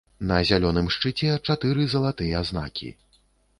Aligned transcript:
На 0.29 0.37
зялёным 0.49 0.87
шчыце 0.95 1.35
чатыры 1.45 1.87
залатыя 1.93 2.43
знакі. 2.53 2.93